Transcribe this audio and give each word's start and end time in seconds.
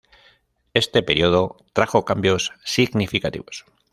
Este 0.73 1.03
período 1.03 1.57
trajo 1.73 2.05
cambios 2.05 2.53
significativos. 2.65 3.65